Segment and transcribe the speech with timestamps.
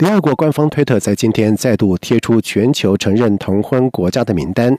[0.00, 4.74] 联合国官方推特在今天再度贴出全球承认同婚国家的名单，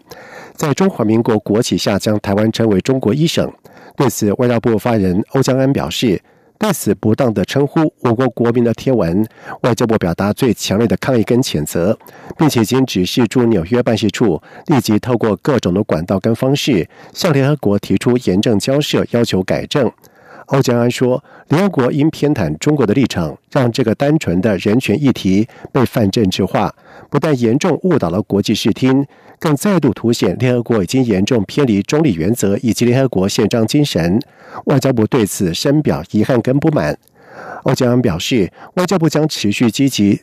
[0.55, 3.47] 在中华民国国旗下将台湾称为中国一省。
[3.95, 6.19] 对此，外交部发言人欧江安表示，
[6.57, 9.23] 对此不当的称呼我国国民的贴文，
[9.61, 11.95] 外交部表达最强烈的抗议跟谴责，
[12.35, 19.91] 并且已经指示驻纽约办事处立即透过各种的管道跟方式向联合国提出严正交涉，要求改正。
[20.51, 26.73] 欧江安说：“联合国因偏袒中国的立场，让这个单纯的人权议题被泛政治化，
[27.09, 29.05] 不但严重误导了国际视听，
[29.39, 34.19] 更再度凸显联合国已经严重偏离中立原则以及联合国宪章精神。”
[34.65, 36.97] 外交部对此深表遗憾跟不满。
[37.63, 40.19] 欧江安表示，外交部将持续积极。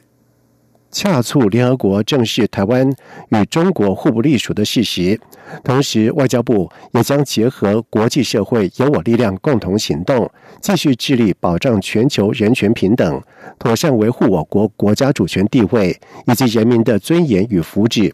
[0.90, 2.90] 恰促联合国正视台湾
[3.28, 5.20] 与中国互不隶属的事实，
[5.62, 13.22] 同时外交部也将结合国际社会有我力量共同行动，继续致力保障全球人权平等，
[13.58, 18.12] 妥善维护我国国家主权地位以及人民的尊严与福祉。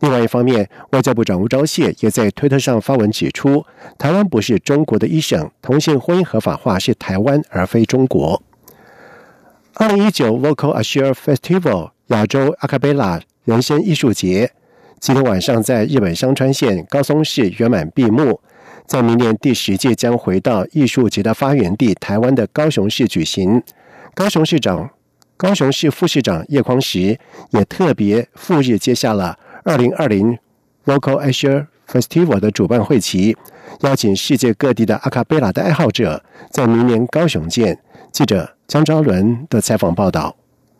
[0.00, 3.64] 另外一方面，外交部长吴钊燮也在推特上发文指出，
[3.96, 8.42] 台湾不是中国的一省，同性婚姻合法化是台湾而非中国。
[9.74, 11.95] 二零一九 Vocal Assure Festival。
[12.08, 14.48] 亚洲阿卡贝拉人生艺术节
[15.00, 18.40] 今天晚上在日本香川县高松市圆满闭幕，
[18.86, 23.60] 在明年第十届将回到艺术节的发源地台湾的高雄市举行。
[24.14, 24.88] 高雄市长、
[25.36, 27.18] 高雄市副市长叶匡时
[27.50, 30.38] 也特别赴日接下了二零二零
[30.84, 33.36] Vocal Asia Festival 的主办会旗，
[33.80, 37.80] 邀请世界各地的阿卡贝拉的爱好者在明年高雄见。
[38.12, 40.36] 记者江昭伦的采访报道。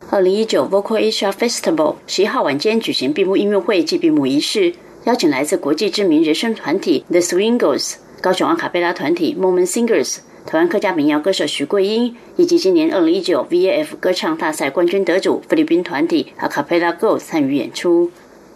[0.09, 4.73] 二零一九 Vocal Asia Festival 十一号晚间举行闭幕音乐会暨闭幕仪式，
[5.03, 18.09] 邀请来自国际知名人声团体 The Swingles、高雄阿卡贝拉团体 Moment Singers、台湾客家民谣歌手徐桂英，以及今年二零一九 VAF 歌唱大赛冠军得主菲律宾团体 a Capella Girls 参与演出。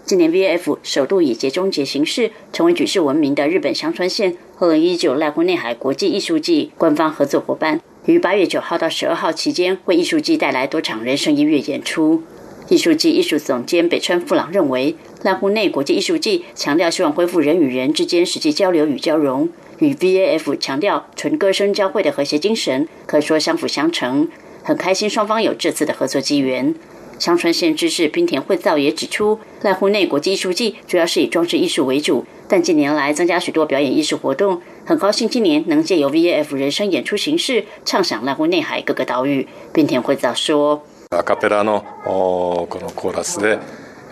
[0.06, 7.82] 今年 VAF 首度以节中节形式，成为举世闻名的日本香川县二零一九濑户内海国际艺术季官方合作伙伴。
[8.08, 12.24] 于八月九号到十二号期间，为艺术季带来多场人声音乐演出。
[12.68, 24.28] 艺术季艺术总监北川富朗认为，濑户内国际艺术季强调希望恢复人与人之间实际交流与交融，与 VAF 强调纯歌声交汇的和谐精神，可说相辅相成。
[24.64, 26.74] 很开心双方有这次的合作机缘。
[27.20, 34.60] 香川县知事冰田惠造也指出，濑户内国际艺术季主要是以装置艺术为主，但近年来增加许多表演艺术活动。
[34.86, 39.48] 很高兴今年能借由 VAF 人生演出形式，畅想濑户内海各个岛屿。
[39.74, 40.82] 并田会造说。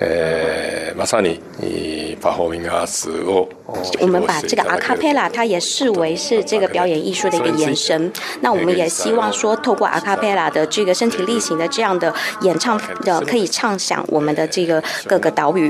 [0.02, 3.46] 呃，马上你你发后音啊，是哦。
[4.00, 8.10] 我们把这个阿卡贝拉，它也视为是这个表演艺术的一个延伸。
[8.40, 15.70] 那我们也希望说，透过阿卡贝拉的这个身体力行的这样的演唱的，可以畅想我们的这个各个岛屿。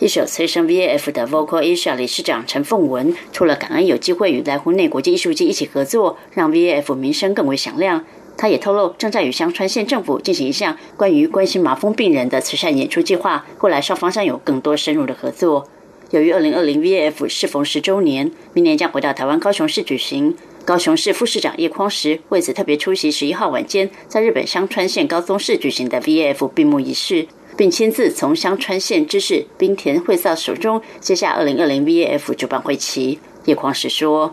[0.00, 8.04] 一手催生 VAF 的 Vocal Asia 理事长陈凤文，除了感恩有机会与来湖内国际艺术季一起合作，让 VAF 名声更为响亮。
[8.36, 15.68] 他也透露，正在与香川县政府进行一项关于关心麻风病人的慈善演出计划，未来双方将有更多深入的合作。
[16.10, 20.36] 由于二零二零 VAF 适逢十周年，明年将回到台湾高雄市举行。
[20.64, 27.26] 高雄市副市长叶匡时为此特别出席十一号晚间在日本香川县高松市举行的 VAF 闭幕仪式，
[27.58, 33.18] 并亲自从香川县知事滨田惠造手中接下二零二零 VAF 主办会旗。
[33.46, 34.32] 叶匡时说。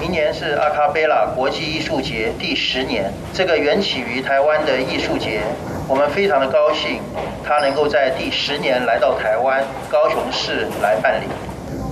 [0.00, 5.42] 明年是阿卡贝拉国际艺术节第十年，这个缘起于台湾的艺术节，
[5.86, 7.02] 我们非常的高兴，
[7.44, 11.26] 它能够在第十年来到台湾高雄市来办理。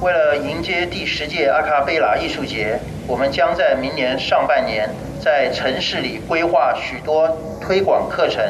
[0.01, 4.89] 为了迎接第十届阿卡贝拉艺术节，我们将在明年上半年
[5.23, 7.29] 在城市里规划许多
[7.61, 8.43] 推广课程，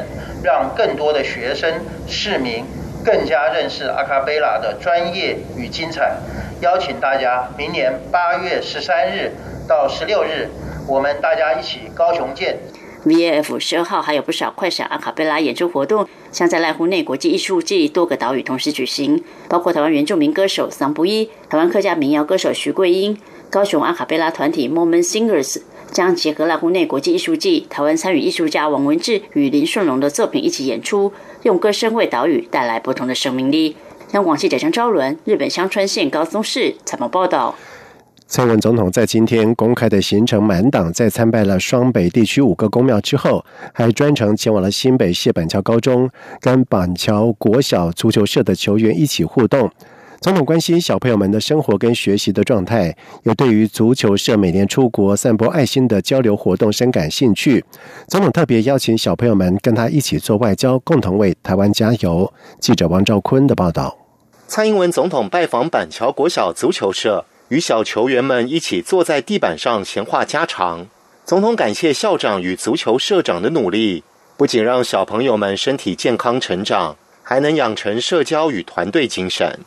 [0.43, 1.73] 让更多的学生、
[2.07, 2.65] 市民
[3.03, 6.17] 更加认识阿卡贝拉的专业与精彩。
[6.61, 9.31] 邀请大家，明年八月十三日
[9.67, 10.47] 到十六日，
[10.87, 12.59] 我们大家一起高雄见。
[13.03, 23.17] VAF 十二号还有不少快闪阿卡贝拉演出活动，将在濑户内国际艺术季多个岛屿同时举行，包括台湾原住民歌手桑布依、台湾客家民谣歌手徐桂英、
[23.49, 31.11] 高雄阿卡贝拉团体 Moment Singers，将结合濑户内国际艺术季，台湾参与艺术家王文志与林顺荣的作品一起演出，
[31.43, 33.75] 用歌声为岛屿带来不同的生命力。
[34.07, 37.55] 香港记者张昭伦，日本香川县高松市采访报道。
[38.27, 43.43] 蔡文总统在今天公开的行程满档，在参拜了双北地区五个公庙之后，
[43.73, 46.09] 还专程前往了新北市板桥高中，
[46.39, 49.69] 跟板桥国小足球社的球员一起互动。
[50.21, 57.65] 总统关心小朋友们的生活跟学习的状态，也对于足球社每年出国散播爱心的交流活动深感兴趣。
[58.07, 62.31] 总统特别邀请小朋友们跟他一起做外交，共同为台湾加油。
[62.59, 63.97] 记者王兆坤的报道。
[64.47, 67.25] 蔡英文总统拜访板桥国小足球社。
[67.49, 70.87] 与小球员们一起坐在地板上闲话家常。
[71.25, 74.03] 总统感谢校长与足球社长的努力，
[74.37, 79.59] 不仅让小朋友们身体健康成长，还能养成社交与团队精神。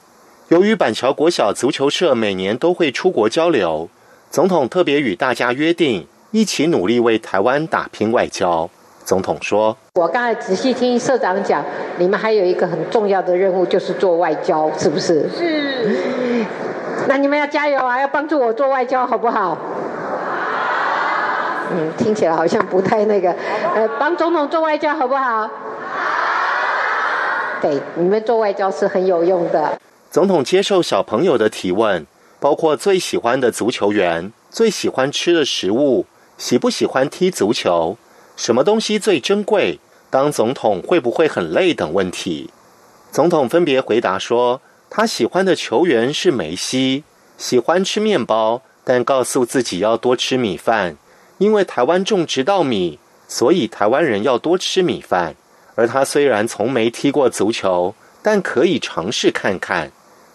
[0.49, 3.88] 由于板桥国小足球社每年都会出国交流，
[4.31, 8.69] 总统特别与大家约定，一起努力为台湾打拼外交。
[9.06, 11.64] 总统说：“我刚才仔细听社长讲，
[11.96, 16.44] 你们还有一个很重要的任务，就是做外交，是不是？”是。
[17.08, 17.99] 那你们要加油啊！
[17.99, 19.56] 要帮助我做外交，好不好？
[21.73, 23.35] 嗯，听起来好像不太那个。
[23.75, 25.49] 呃，帮总统做外交，好不好？
[27.62, 29.79] 对，你们做外交是很有用的。
[30.14, 32.06] 总统接受小朋友的提问，
[32.38, 36.06] 包括最喜欢的足球员、最喜欢吃的食物、
[36.38, 37.99] 喜不喜欢踢足球、
[38.37, 39.81] 什么东西最珍贵、
[40.11, 42.50] 当总统会不会很累等问题。
[43.11, 44.61] 总统分别回答说。
[44.88, 47.02] 他喜欢的球员是梅西，
[47.37, 50.96] 喜欢吃面包，但告诉自己要多吃米饭，
[51.38, 55.34] 因为台湾种植稻米，所以台湾人要多吃米饭。
[55.75, 59.90] 而他虽然从没踢过足球，但可以尝试看看。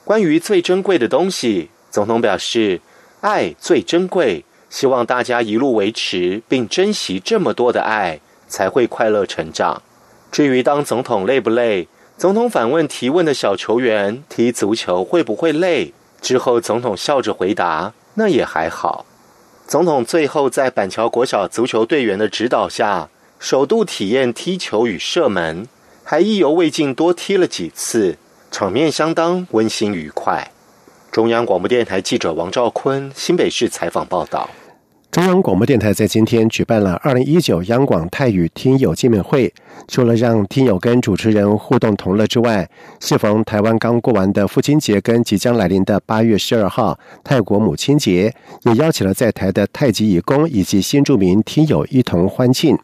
[0.09, 2.81] 关于最珍贵的东西，总统表示，
[3.21, 9.83] 爱最珍贵，希望大家一路维持并珍惜这么多的爱，才会快乐成长。
[10.31, 11.87] 至于当总统累不累？
[12.17, 19.05] 总统反问提问的小球员：“踢足球会不会累？”之后，总统笑着回答：“那也还好。”
[19.69, 25.67] 总统最后在板桥国小足球队员的指导下，首度体验踢球与射门，
[26.03, 28.17] 还意犹未尽多踢了几次，
[28.51, 30.51] 场面相当温馨愉快。
[31.11, 34.49] 中央广播电台记者王兆坤新北市采访报道。
[35.11, 39.51] 中央广播电台在今天举办了二零一九央广泰语听友见面会，
[39.87, 42.69] 除了让听友跟主持人互动同乐之外，
[42.99, 48.31] 适逢台湾刚过完的父亲节跟即将来临的八月十二号泰国母亲节，
[48.65, 52.77] 也邀请了在台的太极义工以及新住民听友一同欢庆。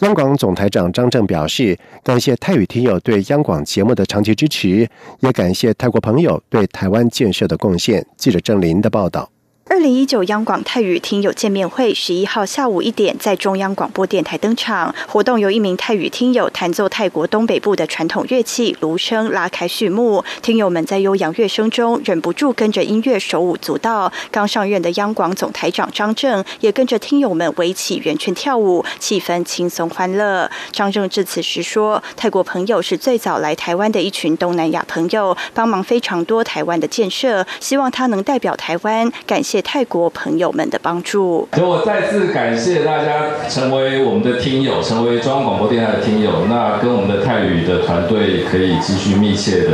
[0.00, 4.88] 央广总台长张正表示，感谢泰语听友对央广节目的长期支持，
[5.20, 8.04] 也感谢泰国朋友对台湾建设的贡献。
[8.16, 9.33] 记者郑林的报道。
[9.74, 14.94] 二零一九央广泰语听友见面会十一号下午一点在中央广播电台登场。
[15.08, 20.24] 活动由一名泰语听友弹奏泰国东北部的传统乐器芦笙拉开序幕。
[20.42, 24.12] 听友们在悠扬乐声中忍不住跟着音乐手舞足蹈。
[24.30, 30.48] 刚上任的央广总台长张正也跟着听友们围起圆圈跳舞，气氛轻松欢乐。
[30.70, 41.48] 张正致辞时说：“泰国朋友是最早来台湾的一群东南亚朋友，帮忙非常多台湾的建设，希望他能代表台湾感谢。”泰国朋友们的帮助。
[41.54, 46.46] 所以我再次感谢大家成为我们的听友，成为中央广播电台的听友。
[46.48, 49.70] 那跟我们的泰语的团队可以继续密切的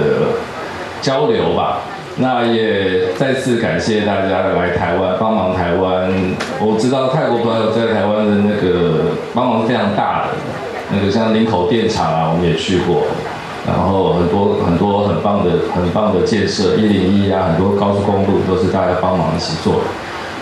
[1.03, 1.81] 交流吧。
[2.17, 6.13] 那也再次感谢大家来台湾帮忙台湾。
[6.61, 10.29] 我知道泰国朋友在台湾的那个帮忙非常大的，
[10.93, 13.05] 那个像林口电厂啊，我们也去过。
[13.77, 19.81] 然后很多很多很棒的很棒的建设，一零一啊，很多高速公路都是大家帮忙一起做的。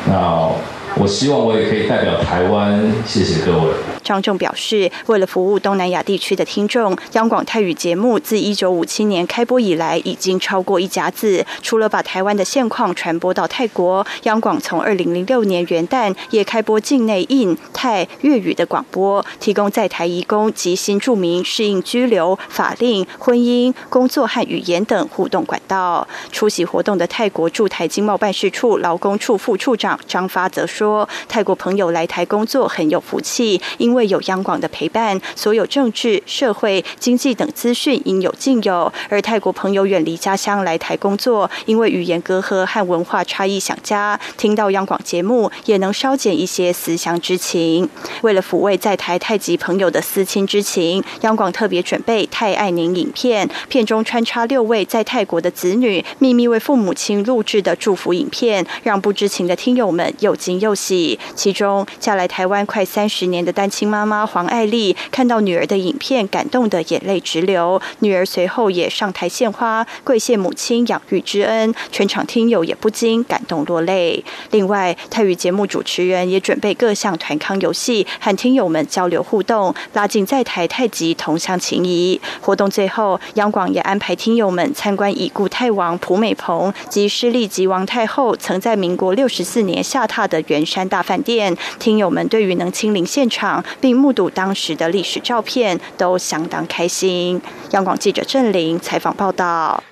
[0.06, 0.48] 那
[0.96, 3.97] 我希望我也可以代表台湾，谢谢各位。
[4.08, 11.44] 张正表示，为了服务东南亚地区的听众，央广泰语节目自一九五七年开播以来，已经超过一甲子。
[11.60, 26.08] 除了把台湾的现况传播到泰国，央广从二零零六年元旦也开播境内印泰粤语的广播，提供在台移工及新住民适应居留、法令、婚姻、工作和语言等互动管道。
[26.32, 38.92] 出席活动的泰国驻台经贸办事处劳工处副处长张发则说：“泰国朋友来台工作很有福气，因为。”为有央广的陪伴，所有政治、社会、经济等资讯应有尽有。
[39.08, 47.88] 而泰国朋友远离家乡来台工作，因为语言隔阂和文化差异想家，听到央广节目也能稍减一些思乡之情。
[48.22, 60.58] 为了抚慰在台太极朋友的思亲之情，央广特别准备泰爱您影片，片中穿插六位在泰国的子女秘密为父母亲录制的祝福影片，让不知情的听友们又惊。
[60.58, 61.18] 又喜。
[61.34, 67.80] 其中嫁来台湾快三十年的单亲妈妈黄爱丽，看到女儿的影片，感动得眼泪直流。
[68.00, 71.74] 女儿随后也上台献花，跪谢母亲养育之恩。
[71.90, 74.22] 全场听友也不禁感动落泪。
[74.50, 82.20] 另外，泰语节目主持人也准备各项团康游戏，和听友们交流互动，拉近在台太极同乡情谊。
[82.40, 91.56] 活动最后，央广也安排听友们参观已故泰王蒲美蓬及失利吉王太后曾在民国六十四年下榻的圆山大饭店。
[91.78, 97.40] 听友们对于能亲临现场并目睹当时的历史照片，都相当开心。
[97.70, 99.82] 央广记者郑玲采访报道。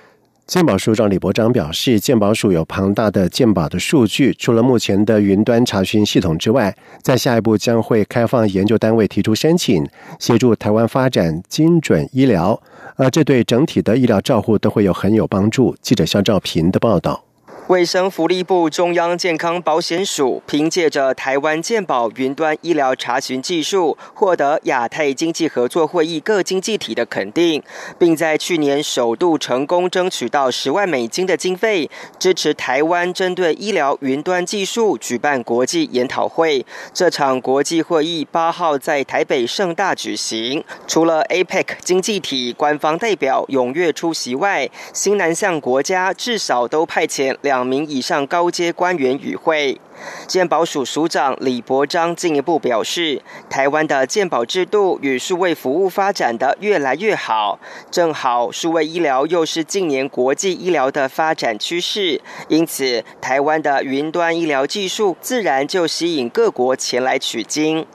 [0.45, 9.85] 健保署长李博章表示，健保署有庞大的健保的数据，除了目前的云端查询系统之外，在下一步将会开放研究单位提出申请，
[10.19, 12.57] 协助台湾发展精准医疗，
[12.95, 15.75] 而这对整体的医疗照护都会有很有帮助。
[15.81, 17.26] 记者肖兆平的报道。
[17.67, 27.61] 卫生福利部中央健康保险署凭借着台湾健保云端医疗查询技术，获得亚太经济合作会议各经济体的肯定，
[27.99, 36.65] 并在去年首度成功争取到十万美金的经费，支持台湾针对医疗云端技术举办国际研讨会。
[36.93, 47.56] 这场国际会议八号在台北盛大举行，除了 APEC 经济体官方代表踊跃出席外，新南向国家至少都派遣两。
[47.57, 49.81] 两名以上高阶官员与会。
[50.27, 67.85] 健保署署长李博章进一步表示，台湾的健保制度与数位服务发展的越来越好，正好数位医疗又是近年国际医疗的发展趋势，因此台湾的云端医疗技术自然就吸引各国前来取经。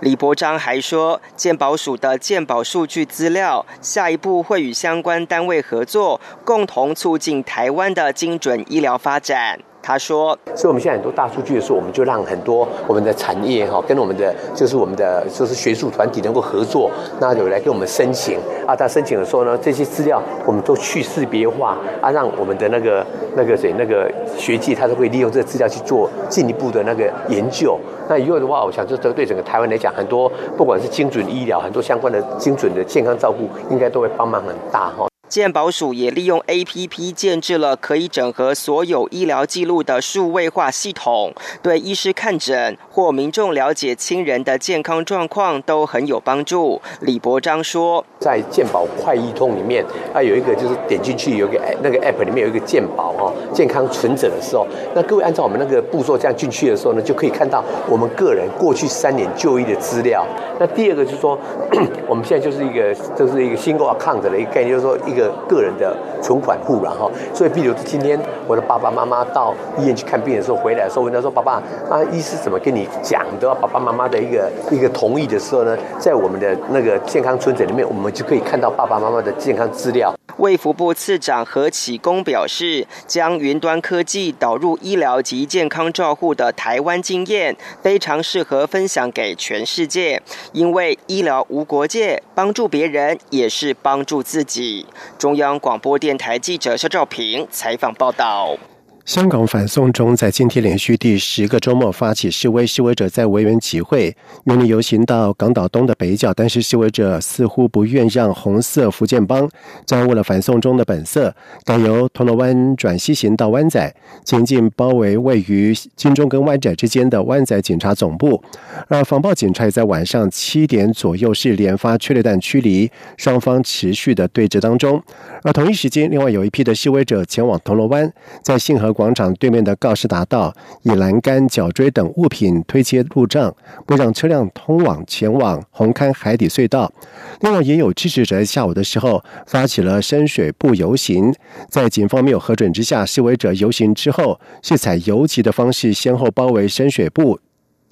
[0.00, 9.60] 李博章还说，健保署的健保数据资料，下一步会与相关单位合作，共同促进台湾的精准医疗发展。
[9.82, 16.88] 他说：“所以我们现在很多大数据的时候，我们就让很多我们的产业哈，跟我们的就是我们的就是学术团体能够合作，
[17.20, 18.76] 那有来跟我们申请啊。
[18.76, 24.08] 他申请的时候呢，这些资料我们都去识别化啊，让我们的那个那个谁那个
[24.38, 27.76] 学界，他都会利用这个资料去做进一步的那个研究。
[28.08, 46.82] 那以后的话，我想这这对整个台湾来讲，很多不管是精准医疗，很多相关的精准的健康照顾，应该都会帮忙很大哈。”健保署也利用 A P P 建制了可以整合所有医疗记录的数位化系统，对医师看诊或民众了解亲人的健康状况都很有帮助。
[47.00, 60.26] 李博章说，在健保快医通里面啊，有一个就是点进去有个那个 App 里面有一个健保哈健康存诊的时候，那各位按照我们那个步骤这样进去的时候呢，就可以看到我们个人过去三年就医的资料。
[60.60, 61.38] 那第二个就是说，
[62.06, 65.21] 我们现在就是一个就是一个新购 account 的一个概念，就是说一个。
[65.48, 73.24] 个人的存款户，然后，所以，比如今天我的爸爸妈妈到医院去看病的时候，回来的时候问他说：“爸爸，啊，医师怎么跟你讲？
[73.40, 90.20] 得到爸爸妈妈的一个一个同意的时候呢，在我们的那个健康村诊里面，我们就可以看到爸爸妈妈的健康资料。”卫福部次长何启功表示，将云端科技导入医疗及健康照护的台湾经验，非常适合分享给全世界，
[90.52, 94.86] 因为医疗无国界，帮助别人也是帮助自己。
[95.18, 98.56] 中央广播电台记者肖照平采访报道。
[99.04, 109.50] 香港反送中在今天连续第十个周末发起示威，示威者在维园集会，原力游行到港岛东的北角，但是示威者似乎不愿让红色福建帮
[109.84, 113.92] 掌握了反送中的本色，改由铜锣湾转西行到湾仔，
[114.24, 118.40] 前进包围位于金钟跟湾仔之间的湾仔警察总部，
[118.86, 125.02] 而防暴警察也在晚上七点左右是连发催泪弹驱离，双方持续的对峙当中，
[125.42, 128.12] 而同一时间，另外有一批的示威者前往铜锣湾，
[128.44, 128.91] 在信和。
[128.92, 133.54] 广场对面的告示达道，以栏杆、脚锥等物品推切路障，
[133.86, 136.92] 不让车辆通往前往红磡海底隧道。
[137.40, 141.34] 另外，也有支持者下午的时候发起了深水步游行，
[141.68, 147.38] 在警方没有核准之下，示威者游行之后是采游击的方式，先后包围深水步。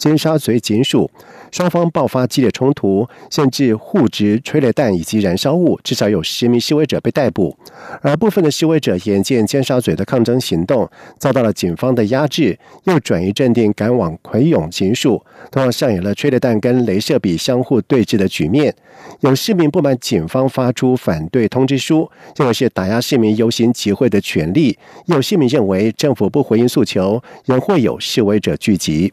[0.01, 1.11] 尖沙咀警署
[1.51, 7.55] 双方爆发激烈冲突，甚至互掷催泪弹以及燃烧物，至少有十名示威者被逮捕。
[8.01, 10.89] 而部分的示威者眼见尖沙咀的抗争行动
[11.19, 18.75] 遭到了警方的压制，又转移阵地赶往葵涌警署，同样上演了催泪弹跟镭射笔相互对峙的局面。
[19.21, 24.73] 有市民不满警方发出反对通知书，认为是打压市民游行集会的权利；
[25.07, 29.13] 有市民认为政府不回应诉求，仍会有示威者聚集。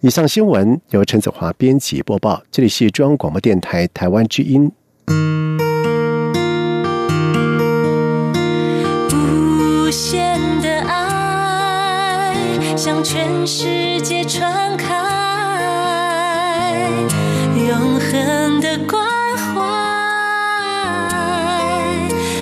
[0.00, 4.70] 以上新闻由陈子华编辑播报，这里是中央广播电台台湾之音。
[9.10, 12.34] 无限的爱。
[12.76, 14.94] 向全世界传开，
[17.56, 19.15] 永恒的光。